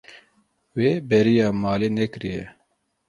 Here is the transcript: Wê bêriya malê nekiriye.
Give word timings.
Wê 0.77 0.89
bêriya 1.09 1.47
malê 1.61 1.89
nekiriye. 1.97 2.43